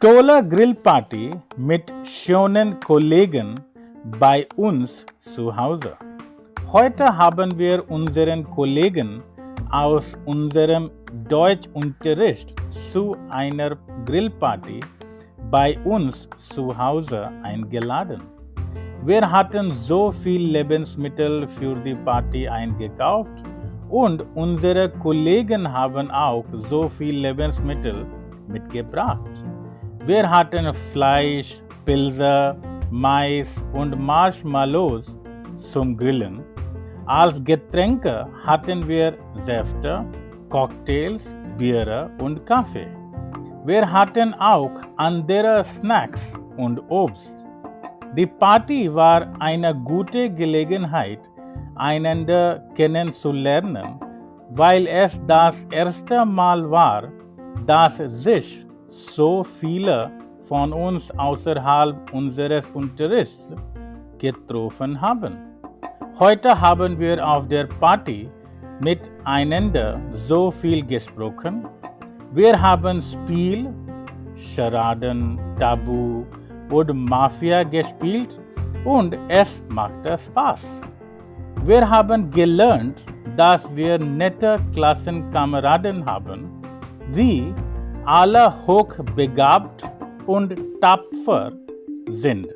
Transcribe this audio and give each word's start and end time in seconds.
Toller 0.00 0.44
Grillparty 0.44 1.30
mit 1.56 1.92
schönen 2.04 2.78
Kollegen 2.78 3.56
bei 4.20 4.46
uns 4.54 5.04
zu 5.18 5.56
Hause. 5.56 5.96
Heute 6.72 7.04
haben 7.04 7.58
wir 7.58 7.90
unseren 7.90 8.48
Kollegen 8.48 9.24
aus 9.72 10.16
unserem 10.24 10.92
Deutschunterricht 11.28 12.54
zu 12.70 13.16
einer 13.28 13.76
Grillparty 14.06 14.78
bei 15.50 15.76
uns 15.80 16.28
zu 16.36 16.78
Hause 16.78 17.32
eingeladen. 17.42 18.22
Wir 19.04 19.28
hatten 19.28 19.72
so 19.72 20.12
viel 20.12 20.42
Lebensmittel 20.52 21.48
für 21.48 21.74
die 21.74 21.96
Party 21.96 22.48
eingekauft 22.48 23.42
und 23.90 24.24
unsere 24.36 24.90
Kollegen 24.90 25.72
haben 25.72 26.08
auch 26.12 26.44
so 26.52 26.88
viel 26.88 27.16
Lebensmittel 27.16 28.06
mitgebracht. 28.46 29.47
Wir 30.08 30.30
hatten 30.30 30.72
Fleisch, 30.90 31.60
Pilze, 31.84 32.56
Mais 32.90 33.62
und 33.74 33.90
Marshmallows 34.00 35.18
zum 35.58 35.98
Grillen. 35.98 36.42
Als 37.04 37.44
Getränke 37.44 38.26
hatten 38.46 38.88
wir 38.88 39.18
Säfte, 39.34 40.06
Cocktails, 40.48 41.36
Biere 41.58 42.08
und 42.22 42.46
Kaffee. 42.46 42.88
Wir 43.66 43.92
hatten 43.92 44.32
auch 44.32 44.70
andere 44.96 45.62
Snacks 45.62 46.32
und 46.56 46.80
Obst. 46.88 47.44
Die 48.16 48.26
Party 48.26 48.88
war 48.94 49.28
eine 49.40 49.74
gute 49.74 50.30
Gelegenheit, 50.30 51.20
einander 51.74 52.62
kennenzulernen, 52.74 54.00
weil 54.52 54.86
es 54.86 55.20
das 55.26 55.64
erste 55.64 56.24
Mal 56.24 56.70
war, 56.70 57.02
dass 57.66 57.98
sich 57.98 58.67
so 58.88 59.44
viele 59.44 60.10
von 60.48 60.72
uns 60.72 61.10
außerhalb 61.18 62.12
unseres 62.12 62.70
Unterrichts 62.70 63.54
getroffen 64.18 65.00
haben. 65.00 65.36
Heute 66.18 66.58
haben 66.60 66.98
wir 66.98 67.24
auf 67.26 67.46
der 67.46 67.66
Party 67.66 68.28
miteinander 68.82 70.00
so 70.12 70.50
viel 70.50 70.84
gesprochen. 70.84 71.66
Wir 72.32 72.60
haben 72.60 73.00
Spiel, 73.02 73.72
Charaden, 74.34 75.38
Tabu 75.58 76.24
und 76.70 76.92
Mafia 77.08 77.62
gespielt 77.62 78.40
und 78.84 79.16
es 79.28 79.62
machte 79.68 80.16
Spaß. 80.16 80.80
Wir 81.64 81.88
haben 81.88 82.30
gelernt, 82.30 83.04
dass 83.36 83.68
wir 83.76 83.98
nette 83.98 84.58
Klassenkameraden 84.72 86.04
haben, 86.06 86.48
die 87.14 87.52
alle 88.08 88.54
hochbegabt 88.66 89.84
und 90.26 90.54
tapfer 90.80 91.52
sind. 92.08 92.48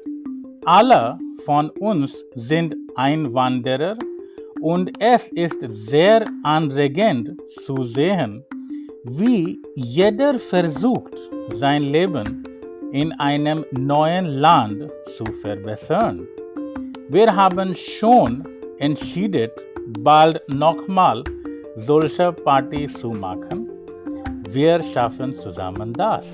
Alle 0.65 1.19
von 1.45 1.69
uns 1.79 2.25
sind 2.35 2.75
Einwanderer 2.95 3.99
und 4.63 4.91
es 4.99 5.29
ist 5.29 5.59
sehr 5.69 6.25
anregend 6.43 7.39
zu 7.65 7.85
sehen, 7.85 8.43
wie 9.05 9.61
jeder 9.75 10.39
versucht, 10.39 11.19
sein 11.53 11.83
Leben 11.83 12.45
in 12.93 13.13
einem 13.21 13.67
neuen 13.73 14.25
Land 14.25 14.89
zu 15.19 15.25
verbessern. 15.43 16.27
Wir 17.11 17.27
haben 17.37 17.75
schon 17.75 18.43
entschieden, 18.79 19.51
bald 19.99 20.41
nochmal 20.49 21.23
solche 21.77 22.33
Partys 22.33 22.95
zu 22.95 23.11
machen. 23.11 23.72
वियर 24.55 24.83
शाफन 24.83 25.33
सुजामन 25.33 25.93
दास 25.93 26.29